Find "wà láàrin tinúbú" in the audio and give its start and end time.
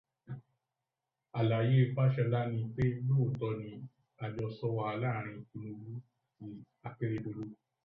4.77-5.91